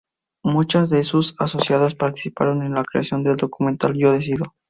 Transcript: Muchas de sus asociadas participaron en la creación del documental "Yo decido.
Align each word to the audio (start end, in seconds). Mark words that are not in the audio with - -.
Muchas 0.43 0.89
de 0.89 1.03
sus 1.03 1.35
asociadas 1.37 1.93
participaron 1.93 2.63
en 2.63 2.73
la 2.73 2.83
creación 2.83 3.23
del 3.23 3.37
documental 3.37 3.93
"Yo 3.95 4.11
decido. 4.11 4.55